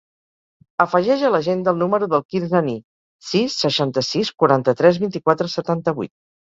[0.85, 2.75] Afegeix a l'agenda el número del Quirze Ni:
[3.31, 6.17] sis, seixanta-sis, quaranta-tres, vint-i-quatre, setanta-vuit.